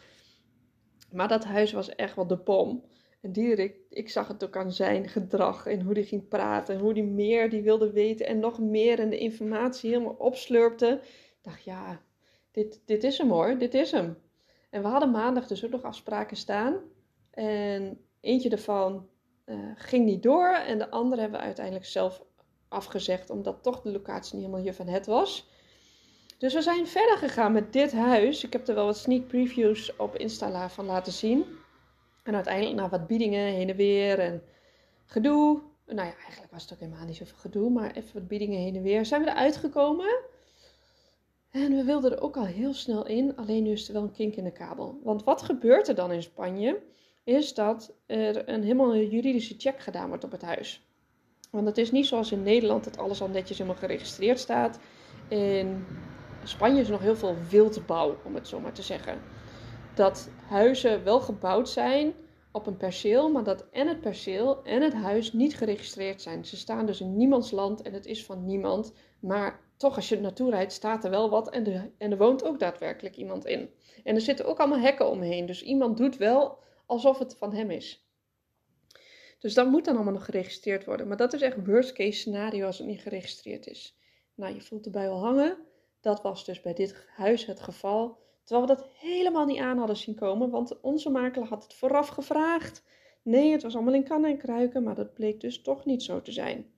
Maar 1.12 1.28
dat 1.28 1.44
huis 1.44 1.72
was 1.72 1.94
echt 1.94 2.16
wel 2.16 2.26
de 2.26 2.36
bom. 2.36 2.84
En 3.20 3.32
Dierik, 3.32 3.76
ik 3.88 4.10
zag 4.10 4.28
het 4.28 4.44
ook 4.44 4.56
aan 4.56 4.72
zijn 4.72 5.08
gedrag 5.08 5.66
en 5.66 5.82
hoe 5.82 5.92
hij 5.92 6.04
ging 6.04 6.28
praten. 6.28 6.74
En 6.74 6.80
hoe 6.80 6.92
hij 6.92 7.02
meer 7.02 7.50
die 7.50 7.62
wilde 7.62 7.92
weten 7.92 8.26
en 8.26 8.38
nog 8.38 8.58
meer 8.58 8.98
en 8.98 9.10
de 9.10 9.18
informatie 9.18 9.90
helemaal 9.90 10.16
opslurpte. 10.18 11.00
Ik 11.02 11.38
dacht, 11.42 11.64
ja, 11.64 12.00
dit, 12.50 12.80
dit 12.84 13.04
is 13.04 13.18
hem 13.18 13.30
hoor, 13.30 13.58
dit 13.58 13.74
is 13.74 13.90
hem. 13.90 14.18
En 14.70 14.82
we 14.82 14.88
hadden 14.88 15.10
maandag 15.10 15.46
dus 15.46 15.64
ook 15.64 15.70
nog 15.70 15.82
afspraken 15.82 16.36
staan. 16.36 16.76
En 17.30 18.04
eentje 18.20 18.48
daarvan 18.48 19.08
uh, 19.46 19.70
ging 19.74 20.04
niet 20.04 20.22
door. 20.22 20.54
En 20.54 20.78
de 20.78 20.90
andere 20.90 21.20
hebben 21.20 21.40
we 21.40 21.46
uiteindelijk 21.46 21.86
zelf 21.86 22.24
afgezegd. 22.68 23.30
Omdat 23.30 23.62
toch 23.62 23.80
de 23.80 23.92
locatie 23.92 24.34
niet 24.34 24.44
helemaal 24.44 24.66
je 24.66 24.74
van 24.74 24.88
het 24.88 25.06
was. 25.06 25.48
Dus 26.38 26.54
we 26.54 26.62
zijn 26.62 26.86
verder 26.86 27.16
gegaan 27.16 27.52
met 27.52 27.72
dit 27.72 27.92
huis. 27.92 28.44
Ik 28.44 28.52
heb 28.52 28.68
er 28.68 28.74
wel 28.74 28.84
wat 28.84 28.96
sneak 28.96 29.26
previews 29.26 29.96
op 29.96 30.16
Insta 30.16 30.68
van 30.68 30.84
laten 30.84 31.12
zien. 31.12 31.44
En 32.22 32.34
uiteindelijk 32.34 32.76
na 32.76 32.88
wat 32.88 33.06
biedingen 33.06 33.52
heen 33.52 33.68
en 33.68 33.76
weer 33.76 34.18
en 34.18 34.42
gedoe, 35.06 35.60
nou 35.86 36.08
ja, 36.08 36.14
eigenlijk 36.16 36.52
was 36.52 36.62
het 36.62 36.72
ook 36.72 36.80
helemaal 36.80 37.06
niet 37.06 37.16
zoveel 37.16 37.38
gedoe, 37.38 37.70
maar 37.70 37.90
even 37.90 38.14
wat 38.14 38.28
biedingen 38.28 38.58
heen 38.58 38.76
en 38.76 38.82
weer. 38.82 39.06
Zijn 39.06 39.24
we 39.24 39.30
eruit 39.30 39.56
gekomen? 39.56 40.18
En 41.50 41.76
we 41.76 41.84
wilden 41.84 42.12
er 42.12 42.20
ook 42.20 42.36
al 42.36 42.46
heel 42.46 42.74
snel 42.74 43.06
in, 43.06 43.36
alleen 43.36 43.62
nu 43.62 43.70
is 43.70 43.88
er 43.88 43.94
wel 43.94 44.02
een 44.02 44.12
kink 44.12 44.34
in 44.34 44.44
de 44.44 44.52
kabel. 44.52 45.00
Want 45.02 45.24
wat 45.24 45.42
gebeurt 45.42 45.88
er 45.88 45.94
dan 45.94 46.12
in 46.12 46.22
Spanje? 46.22 46.82
Is 47.24 47.54
dat 47.54 47.92
er 48.06 48.48
een 48.48 48.62
helemaal 48.62 48.96
juridische 48.96 49.54
check 49.58 49.80
gedaan 49.80 50.08
wordt 50.08 50.24
op 50.24 50.30
het 50.30 50.42
huis. 50.42 50.84
Want 51.50 51.66
het 51.66 51.78
is 51.78 51.90
niet 51.90 52.06
zoals 52.06 52.32
in 52.32 52.42
Nederland 52.42 52.84
dat 52.84 52.98
alles 52.98 53.20
al 53.22 53.28
netjes 53.28 53.58
helemaal 53.58 53.80
geregistreerd 53.80 54.38
staat. 54.38 54.78
In 55.28 55.86
Spanje 56.44 56.80
is 56.80 56.88
nog 56.88 57.00
heel 57.00 57.16
veel 57.16 57.36
wildbouw, 57.48 58.16
om 58.24 58.34
het 58.34 58.48
zo 58.48 58.60
maar 58.60 58.72
te 58.72 58.82
zeggen. 58.82 59.20
Dat 60.00 60.30
huizen 60.48 61.04
wel 61.04 61.20
gebouwd 61.20 61.68
zijn 61.68 62.14
op 62.52 62.66
een 62.66 62.76
perceel, 62.76 63.30
maar 63.30 63.44
dat 63.44 63.68
en 63.70 63.88
het 63.88 64.00
perceel 64.00 64.62
en 64.62 64.82
het 64.82 64.92
huis 64.92 65.32
niet 65.32 65.56
geregistreerd 65.56 66.22
zijn. 66.22 66.44
Ze 66.44 66.56
staan 66.56 66.86
dus 66.86 67.00
in 67.00 67.16
niemands 67.16 67.50
land 67.50 67.82
en 67.82 67.92
het 67.92 68.06
is 68.06 68.24
van 68.24 68.44
niemand. 68.44 68.92
Maar 69.18 69.60
toch, 69.76 69.96
als 69.96 70.08
je 70.08 70.16
er 70.16 70.22
naartoe 70.22 70.50
rijdt, 70.50 70.72
staat 70.72 71.04
er 71.04 71.10
wel 71.10 71.30
wat 71.30 71.50
en, 71.50 71.94
en 71.98 72.10
er 72.10 72.16
woont 72.16 72.44
ook 72.44 72.58
daadwerkelijk 72.58 73.16
iemand 73.16 73.46
in. 73.46 73.70
En 74.04 74.14
er 74.14 74.20
zitten 74.20 74.46
ook 74.46 74.58
allemaal 74.58 74.80
hekken 74.80 75.10
omheen, 75.10 75.46
dus 75.46 75.62
iemand 75.62 75.96
doet 75.96 76.16
wel 76.16 76.58
alsof 76.86 77.18
het 77.18 77.36
van 77.36 77.54
hem 77.54 77.70
is. 77.70 78.08
Dus 79.38 79.54
dat 79.54 79.66
moet 79.66 79.84
dan 79.84 79.94
allemaal 79.94 80.12
nog 80.12 80.24
geregistreerd 80.24 80.84
worden. 80.84 81.08
Maar 81.08 81.16
dat 81.16 81.32
is 81.32 81.42
echt 81.42 81.66
worst 81.66 81.92
case 81.92 82.18
scenario 82.18 82.66
als 82.66 82.78
het 82.78 82.86
niet 82.86 83.02
geregistreerd 83.02 83.66
is. 83.66 83.98
Nou, 84.34 84.54
je 84.54 84.60
voelt 84.60 84.84
erbij 84.84 85.08
wel 85.08 85.24
hangen. 85.24 85.58
Dat 86.00 86.22
was 86.22 86.44
dus 86.44 86.60
bij 86.60 86.74
dit 86.74 87.06
huis 87.16 87.46
het 87.46 87.60
geval. 87.60 88.28
Terwijl 88.50 88.68
we 88.68 88.76
dat 88.76 88.90
helemaal 88.98 89.46
niet 89.46 89.58
aan 89.58 89.78
hadden 89.78 89.96
zien 89.96 90.14
komen, 90.14 90.50
want 90.50 90.80
onze 90.80 91.10
makelaar 91.10 91.48
had 91.48 91.62
het 91.62 91.74
vooraf 91.74 92.08
gevraagd. 92.08 92.84
Nee, 93.22 93.52
het 93.52 93.62
was 93.62 93.74
allemaal 93.74 93.94
in 93.94 94.04
kannen 94.04 94.30
en 94.30 94.38
kruiken, 94.38 94.82
maar 94.82 94.94
dat 94.94 95.14
bleek 95.14 95.40
dus 95.40 95.62
toch 95.62 95.84
niet 95.84 96.02
zo 96.02 96.22
te 96.22 96.32
zijn. 96.32 96.70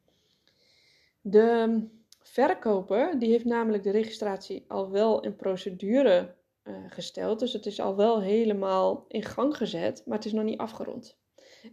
De 1.20 1.80
verkoper, 2.20 3.18
die 3.18 3.30
heeft 3.30 3.44
namelijk 3.44 3.82
de 3.82 3.90
registratie 3.90 4.64
al 4.68 4.90
wel 4.90 5.20
in 5.20 5.36
procedure 5.36 6.34
uh, 6.64 6.74
gesteld. 6.88 7.38
Dus 7.38 7.52
het 7.52 7.66
is 7.66 7.80
al 7.80 7.96
wel 7.96 8.20
helemaal 8.20 9.04
in 9.08 9.22
gang 9.22 9.56
gezet, 9.56 10.02
maar 10.06 10.16
het 10.16 10.26
is 10.26 10.32
nog 10.32 10.44
niet 10.44 10.58
afgerond. 10.58 11.18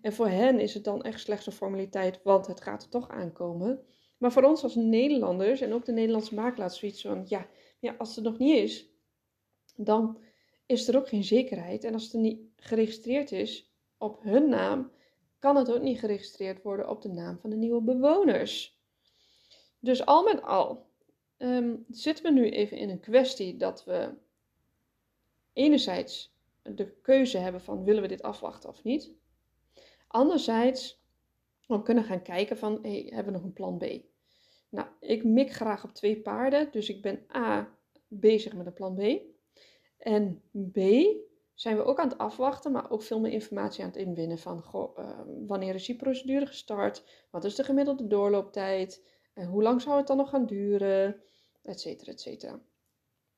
En 0.01 0.13
voor 0.13 0.27
hen 0.27 0.60
is 0.60 0.74
het 0.74 0.84
dan 0.84 1.01
echt 1.01 1.20
slechts 1.20 1.46
een 1.46 1.51
formaliteit, 1.51 2.20
want 2.24 2.48
het 2.48 2.62
gaat 2.62 2.84
er 2.84 2.89
toch 2.89 3.10
aankomen. 3.10 3.84
Maar 4.18 4.32
voor 4.32 4.44
ons 4.44 4.63
als 4.63 4.75
Nederlanders 4.75 5.62
en 5.62 5.74
ook 5.74 5.86
de 5.86 5.91
Nederlandse 5.91 6.36
makelaars 6.36 6.79
zoiets 6.79 7.01
van, 7.01 7.24
ja, 7.25 7.48
ja, 7.79 7.96
als 7.98 8.15
het 8.15 8.25
nog 8.25 8.38
niet 8.38 8.56
is, 8.56 8.89
dan 9.86 10.17
is 10.65 10.88
er 10.88 10.98
ook 10.98 11.07
geen 11.07 11.24
zekerheid. 11.24 11.83
En 11.83 11.93
als 11.93 12.03
het 12.03 12.21
niet 12.21 12.41
geregistreerd 12.55 13.31
is 13.31 13.71
op 13.98 14.24
hun 14.24 14.50
naam, 14.50 14.91
kan 15.39 15.55
het 15.55 15.71
ook 15.71 15.81
niet 15.81 16.00
geregistreerd 16.00 16.63
worden 16.63 16.89
op 16.89 17.01
de 17.01 17.09
naam 17.09 17.39
van 17.39 17.50
de 17.50 17.55
nieuwe 17.55 17.81
bewoners. 17.81 18.79
Dus 19.79 20.05
al 20.05 20.24
met 20.24 20.41
al 20.41 20.88
um, 21.38 21.86
zitten 21.89 22.24
we 22.24 22.31
nu 22.31 22.50
even 22.50 22.77
in 22.77 22.89
een 22.89 23.00
kwestie 23.00 23.57
dat 23.57 23.83
we 23.83 24.13
enerzijds 25.53 26.38
de 26.62 26.91
keuze 27.01 27.38
hebben 27.38 27.62
van 27.62 27.83
willen 27.83 28.01
we 28.01 28.07
dit 28.07 28.21
afwachten 28.21 28.69
of 28.69 28.83
niet. 28.83 29.12
Anderzijds 30.07 31.03
we 31.67 31.81
kunnen 31.81 32.03
gaan 32.03 32.21
kijken 32.21 32.57
van 32.57 32.79
hey, 32.81 33.07
hebben 33.09 33.33
we 33.33 33.39
nog 33.39 33.43
een 33.43 33.53
plan 33.53 33.77
B? 33.77 33.86
Nou, 34.69 34.88
ik 35.00 35.24
mik 35.24 35.51
graag 35.51 35.83
op 35.83 35.93
twee 35.93 36.21
paarden, 36.21 36.71
dus 36.71 36.89
ik 36.89 37.01
ben 37.01 37.25
A 37.36 37.77
bezig 38.07 38.53
met 38.53 38.65
een 38.65 38.74
plan 38.74 38.95
B. 38.95 39.21
En 40.00 40.41
B 40.72 40.79
zijn 41.53 41.77
we 41.77 41.84
ook 41.84 42.00
aan 42.00 42.10
het 42.10 42.18
afwachten, 42.18 42.72
maar 42.72 42.91
ook 42.91 43.01
veel 43.01 43.20
meer 43.20 43.32
informatie 43.32 43.84
aan 43.84 43.89
het 43.89 44.00
inwinnen 44.00 44.38
van 44.38 44.63
uh, 44.74 45.20
wanneer 45.48 45.75
is 45.75 45.86
die 45.86 45.96
procedure 45.96 46.46
gestart, 46.46 47.27
wat 47.29 47.44
is 47.44 47.56
de 47.56 47.63
gemiddelde 47.63 48.08
doorlooptijd, 48.08 49.03
en 49.34 49.48
hoe 49.48 49.63
lang 49.63 49.82
zou 49.82 49.98
het 49.98 50.08
dan 50.08 50.18
nog 50.18 50.29
gaan 50.29 50.46
duren, 50.46 51.22
et 51.62 51.79
cetera, 51.79 52.12
et 52.12 52.22
cetera. 52.22 52.62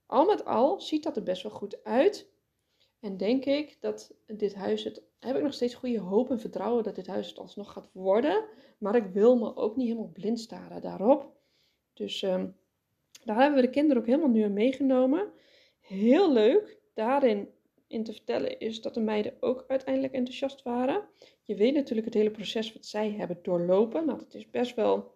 Al 0.06 0.26
met 0.26 0.46
al 0.46 0.82
ziet 0.82 1.04
dat 1.04 1.16
er 1.16 1.24
best 1.24 1.44
wel 1.44 1.52
goed 1.52 1.84
uit. 1.84 2.30
En 3.00 3.18
denk 3.18 3.46
ik 3.46 3.78
dat 3.80 4.16
dit 4.28 4.56
huis 4.56 4.84
het, 4.84 5.04
heb 5.20 5.36
ik 5.36 5.44
nog 5.44 5.54
steeds 5.54 5.74
goede 5.74 6.00
hoop 6.00 6.30
en 6.30 6.40
vertrouwen 6.40 6.84
dat 6.84 6.96
dit 6.96 7.08
huis 7.08 7.28
het 7.28 7.40
alsnog 7.40 7.72
gaat 7.72 7.90
worden. 7.94 8.46
Maar 8.78 8.96
ik 8.96 9.06
wil 9.06 9.38
me 9.38 9.56
ook 9.56 9.76
niet 9.76 9.88
helemaal 9.88 10.12
blind 10.12 10.40
staren 10.40 10.82
daarop. 10.82 11.36
Dus 11.94 12.22
um, 12.22 12.58
daar 13.24 13.40
hebben 13.40 13.60
we 13.60 13.66
de 13.66 13.72
kinderen 13.72 14.02
ook 14.02 14.08
helemaal 14.08 14.30
nu 14.30 14.42
aan 14.42 14.54
meegenomen. 14.54 15.32
Heel 15.92 16.34
leuk 16.34 16.78
daarin 16.94 17.50
in 17.88 18.04
te 18.04 18.12
vertellen 18.12 18.60
is 18.60 18.82
dat 18.82 18.94
de 18.94 19.00
meiden 19.00 19.34
ook 19.40 19.66
uiteindelijk 19.68 20.14
enthousiast 20.14 20.64
waren. 20.64 21.04
Je 21.44 21.56
weet 21.56 21.74
natuurlijk 21.74 22.06
het 22.06 22.16
hele 22.16 22.32
proces 22.32 22.74
wat 22.74 22.86
zij 22.86 23.12
hebben 23.12 23.40
doorlopen. 23.42 24.06
Nou, 24.06 24.20
dat 24.20 24.34
is 24.34 24.50
best 24.50 24.76
wel 24.76 25.14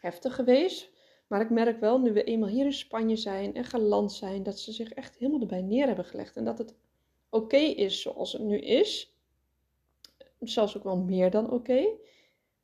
heftig 0.00 0.34
geweest. 0.34 0.90
Maar 1.26 1.40
ik 1.40 1.50
merk 1.50 1.80
wel, 1.80 2.00
nu 2.00 2.12
we 2.12 2.24
eenmaal 2.24 2.48
hier 2.48 2.64
in 2.64 2.72
Spanje 2.72 3.16
zijn 3.16 3.54
en 3.54 3.64
geland 3.64 4.12
zijn, 4.12 4.42
dat 4.42 4.60
ze 4.60 4.72
zich 4.72 4.92
echt 4.92 5.16
helemaal 5.16 5.40
erbij 5.40 5.62
neer 5.62 5.86
hebben 5.86 6.04
gelegd. 6.04 6.36
En 6.36 6.44
dat 6.44 6.58
het 6.58 6.74
oké 7.30 7.56
is 7.56 8.00
zoals 8.02 8.32
het 8.32 8.42
nu 8.42 8.58
is. 8.58 9.16
Zelfs 10.40 10.76
ook 10.76 10.84
wel 10.84 10.96
meer 10.96 11.30
dan 11.30 11.50
oké. 11.50 11.86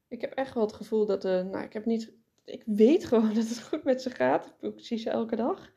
Ik 0.08 0.20
heb 0.20 0.32
echt 0.32 0.54
wel 0.54 0.62
het 0.62 0.72
gevoel 0.72 1.06
dat, 1.06 1.22
de, 1.22 1.48
nou, 1.50 1.64
ik 1.64 1.72
heb 1.72 1.84
niet, 1.84 2.12
ik 2.44 2.62
weet 2.66 3.04
gewoon 3.04 3.34
dat 3.34 3.48
het 3.48 3.62
goed 3.62 3.84
met 3.84 4.02
ze 4.02 4.10
gaat. 4.10 4.54
Ik 4.60 4.72
zie 4.76 4.98
ze 4.98 5.10
elke 5.10 5.36
dag. 5.36 5.72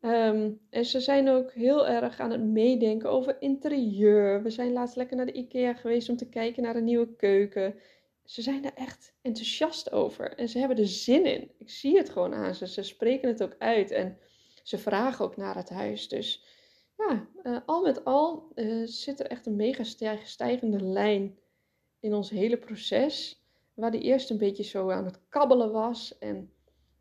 Ehm, 0.00 0.50
en 0.70 0.84
ze 0.84 1.00
zijn 1.00 1.28
ook 1.28 1.52
heel 1.52 1.86
erg 1.86 2.20
aan 2.20 2.30
het 2.30 2.44
meedenken 2.44 3.10
over 3.10 3.36
interieur. 3.40 4.42
We 4.42 4.50
zijn 4.50 4.72
laatst 4.72 4.96
lekker 4.96 5.16
naar 5.16 5.26
de 5.26 5.32
IKEA 5.32 5.74
geweest 5.74 6.08
om 6.08 6.16
te 6.16 6.28
kijken 6.28 6.62
naar 6.62 6.76
een 6.76 6.84
nieuwe 6.84 7.16
keuken 7.16 7.74
ze 8.28 8.42
zijn 8.42 8.64
er 8.64 8.74
echt 8.74 9.14
enthousiast 9.22 9.92
over 9.92 10.34
en 10.34 10.48
ze 10.48 10.58
hebben 10.58 10.78
er 10.78 10.86
zin 10.86 11.26
in. 11.26 11.50
Ik 11.58 11.70
zie 11.70 11.96
het 11.96 12.10
gewoon 12.10 12.34
aan 12.34 12.54
ze. 12.54 12.66
Ze 12.66 12.82
spreken 12.82 13.28
het 13.28 13.42
ook 13.42 13.54
uit 13.58 13.90
en 13.90 14.18
ze 14.62 14.78
vragen 14.78 15.24
ook 15.24 15.36
naar 15.36 15.56
het 15.56 15.68
huis. 15.68 16.08
Dus 16.08 16.44
ja, 16.96 17.28
uh, 17.42 17.58
al 17.66 17.82
met 17.82 18.04
al 18.04 18.52
uh, 18.54 18.86
zit 18.86 19.20
er 19.20 19.26
echt 19.26 19.46
een 19.46 19.56
mega 19.56 19.84
stijgende 20.24 20.82
lijn 20.82 21.38
in 22.00 22.14
ons 22.14 22.30
hele 22.30 22.56
proces. 22.56 23.42
Waar 23.74 23.90
die 23.90 24.00
eerst 24.00 24.30
een 24.30 24.38
beetje 24.38 24.64
zo 24.64 24.90
aan 24.90 25.04
het 25.04 25.20
kabbelen 25.28 25.72
was 25.72 26.18
en 26.18 26.52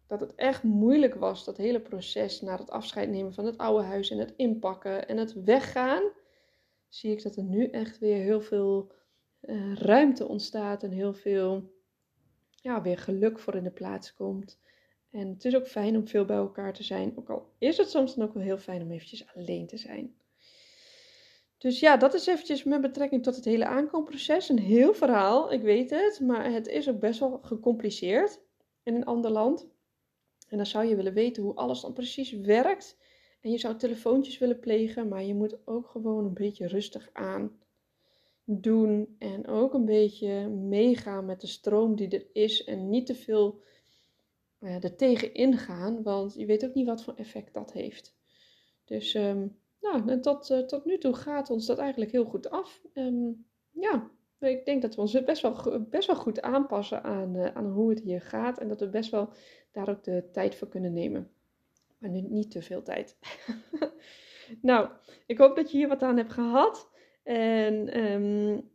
dat 0.08 0.20
het 0.20 0.36
echt 0.36 0.64
moeilijk 0.64 1.16
was, 1.16 1.46
dat 1.46 1.58
hele 1.58 1.80
proces 1.80 2.42
naar 2.42 2.58
het 2.58 2.70
afscheid 2.70 3.10
nemen 3.10 3.34
van 3.34 3.46
het 3.46 3.58
oude 3.58 3.84
huis 3.84 4.10
en 4.10 4.18
het 4.18 4.34
inpakken 4.36 5.08
en 5.08 5.18
het 5.18 5.44
weggaan. 5.44 6.04
Zie 6.90 7.12
ik 7.12 7.24
dat 7.24 7.36
er 7.36 7.44
nu 7.44 7.70
echt 7.70 8.00
weer 8.00 8.18
heel 8.18 8.42
veel 8.42 8.92
uh, 9.42 9.76
ruimte 9.76 10.28
ontstaat 10.28 10.84
en 10.84 10.92
heel 10.92 11.14
veel 11.14 11.72
ja, 12.50 12.82
weer 12.82 12.98
geluk 12.98 13.40
voor 13.40 13.56
in 13.56 13.64
de 13.64 13.72
plaats 13.72 14.14
komt. 14.14 14.60
En 15.12 15.28
het 15.28 15.46
is 15.46 15.56
ook 15.56 15.68
fijn 15.68 15.96
om 15.96 16.08
veel 16.08 16.26
bij 16.26 16.38
elkaar 16.38 16.74
te 16.74 16.84
zijn. 16.84 17.14
Ook 17.16 17.30
al 17.30 17.54
is 17.58 17.78
het 17.78 17.90
soms 17.90 18.16
dan 18.16 18.28
ook 18.28 18.34
wel 18.34 18.44
heel 18.44 18.58
fijn 18.58 18.82
om 18.82 18.92
eventjes 18.92 19.36
alleen 19.36 19.68
te 19.68 19.78
zijn. 19.78 20.16
Dus 21.58 21.80
ja, 21.80 21.98
dat 21.98 22.14
is 22.14 22.28
eventjes 22.28 22.64
met 22.64 22.82
betrekking 22.82 23.24
tot 23.24 23.36
het 23.36 23.46
hele 23.46 23.66
aankoopproces. 23.66 24.50
Een 24.50 24.60
heel 24.60 24.94
verhaal, 24.94 25.52
ik 25.52 25.62
weet 25.62 25.90
het. 25.90 26.20
Maar 26.20 26.52
het 26.52 26.68
is 26.68 26.90
ook 26.90 27.00
best 27.00 27.20
wel 27.20 27.40
gecompliceerd 27.42 28.42
in 28.84 28.96
een 28.96 29.06
ander 29.06 29.32
land. 29.32 29.68
En 30.48 30.58
dan 30.58 30.66
zou 30.66 30.86
je 30.86 30.96
willen 30.96 31.14
weten 31.14 31.44
hoe 31.44 31.56
alles 31.56 31.82
dan 31.82 31.94
precies 31.94 32.32
werkt. 32.32 32.98
En 33.42 33.52
je 33.52 33.58
zou 33.58 33.76
telefoontjes 33.76 34.38
willen 34.38 34.60
plegen, 34.60 35.08
maar 35.08 35.24
je 35.24 35.36
moet 35.36 35.68
ook 35.68 35.88
gewoon 35.88 36.26
een 36.26 36.34
beetje 36.34 36.68
rustig 36.68 37.10
aan 37.14 37.60
doen 38.44 39.16
en 39.20 39.48
ook 39.48 39.74
een 39.74 39.86
beetje 39.86 40.48
meegaan 40.48 41.26
met 41.26 41.42
de 41.42 41.48
stroom 41.48 41.96
die 41.96 42.10
er 42.10 42.28
is 42.34 42.64
en 42.64 42.90
niet 42.90 43.06
te 43.06 43.16
veel 43.16 43.62
uh, 44.60 44.84
er 44.84 44.96
tegen 44.96 45.34
ingaan, 45.34 46.04
want 46.04 46.34
je 46.34 46.46
weet 46.46 46.66
ook 46.66 46.74
niet 46.74 46.86
wat 46.86 47.04
voor 47.04 47.14
effect 47.14 47.54
dat 47.54 47.74
heeft. 47.74 48.16
Dus 48.86 49.14
um, 49.14 49.58
nou, 49.82 50.20
tot, 50.20 50.50
uh, 50.50 50.60
tot 50.60 50.86
nu 50.86 50.98
toe 50.98 51.14
gaat 51.14 51.50
ons 51.50 51.66
dat 51.66 51.78
eigenlijk 51.78 52.12
heel 52.12 52.26
goed 52.26 52.50
af. 52.50 52.82
Um, 52.94 53.46
ja, 53.72 54.12
ik 54.40 54.66
denk 54.66 54.82
dat 54.82 54.96
we 54.96 55.02
ons 55.02 55.24
best 55.24 55.42
wel, 55.42 55.82
best 55.90 56.08
wel 56.08 56.16
goed 56.16 56.42
aanpassen 56.42 57.04
aan, 57.04 57.36
uh, 57.36 57.46
aan 57.54 57.72
hoe 57.72 57.90
het 57.90 58.00
hier 58.00 58.22
gaat 58.22 58.60
en 58.60 58.68
dat 58.68 58.80
we 58.80 58.90
best 58.90 59.12
wel 59.12 59.30
daar 59.72 59.90
ook 59.90 60.04
de 60.04 60.30
tijd 60.32 60.56
voor 60.56 60.68
kunnen 60.68 60.94
nemen. 60.94 61.32
Maar 61.98 62.10
nu 62.10 62.22
niet 62.22 62.52
te 62.52 62.62
veel 62.62 62.84
tijd. 62.84 63.18
nou, 64.62 64.90
ik 65.26 65.38
hoop 65.38 65.56
dat 65.56 65.72
je 65.72 65.78
hier 65.78 65.88
wat 65.88 66.04
aan 66.04 66.18
hebt 66.18 66.34
gehad. 66.34 66.90
En 67.24 68.04
um, 68.04 68.70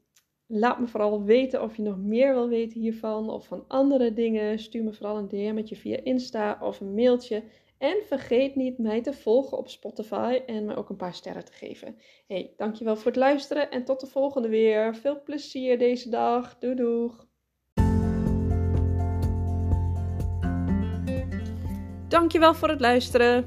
laat 0.47 0.81
me 0.81 0.87
vooral 0.87 1.25
weten 1.25 1.63
of 1.63 1.77
je 1.77 1.83
nog 1.83 1.99
meer 1.99 2.35
wil 2.35 2.49
weten 2.49 2.81
hiervan 2.81 3.31
of 3.31 3.47
van 3.47 3.65
andere 3.69 4.13
dingen. 4.13 4.59
Stuur 4.59 4.85
me 4.85 4.93
vooral 4.93 5.17
een 5.17 5.29
DM'tje 5.29 5.77
via 5.77 5.99
Insta 6.03 6.59
of 6.61 6.81
een 6.81 6.95
mailtje. 6.95 7.43
En 7.83 8.03
vergeet 8.07 8.55
niet 8.55 8.79
mij 8.79 9.03
te 9.03 9.13
volgen 9.13 9.59
op 9.59 9.69
Spotify 9.69 10.41
en 10.47 10.65
me 10.65 10.77
ook 10.77 10.89
een 10.89 10.97
paar 10.97 11.15
sterren 11.15 11.45
te 11.45 11.53
geven. 11.53 11.97
Hey, 12.27 12.53
dankjewel 12.57 12.97
voor 12.97 13.07
het 13.07 13.17
luisteren 13.17 13.71
en 13.71 13.85
tot 13.85 14.01
de 14.01 14.07
volgende 14.07 14.49
weer. 14.49 14.97
Veel 14.97 15.23
plezier 15.23 15.79
deze 15.79 16.09
dag. 16.11 16.59
Doei 16.59 16.75
doeg! 16.75 17.27
Dankjewel 22.09 22.55
voor 22.55 22.69
het 22.69 22.81
luisteren. 22.81 23.47